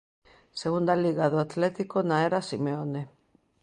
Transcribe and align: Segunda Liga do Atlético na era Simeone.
Segunda 0.61 0.93
Liga 1.03 1.25
do 1.33 1.39
Atlético 1.45 1.97
na 2.09 2.17
era 2.27 2.45
Simeone. 2.49 3.01